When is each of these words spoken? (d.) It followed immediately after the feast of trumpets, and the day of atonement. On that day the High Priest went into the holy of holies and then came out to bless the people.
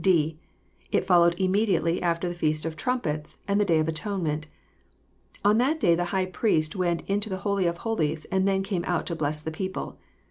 (d.) 0.03 0.39
It 0.91 1.05
followed 1.05 1.35
immediately 1.39 2.01
after 2.01 2.27
the 2.27 2.33
feast 2.33 2.65
of 2.65 2.75
trumpets, 2.75 3.37
and 3.47 3.61
the 3.61 3.65
day 3.65 3.77
of 3.77 3.87
atonement. 3.87 4.47
On 5.45 5.59
that 5.59 5.79
day 5.79 5.93
the 5.93 6.05
High 6.05 6.25
Priest 6.25 6.75
went 6.75 7.01
into 7.07 7.29
the 7.29 7.37
holy 7.45 7.67
of 7.67 7.77
holies 7.77 8.25
and 8.31 8.47
then 8.47 8.63
came 8.63 8.83
out 8.85 9.05
to 9.05 9.15
bless 9.15 9.41
the 9.41 9.51
people. 9.51 9.99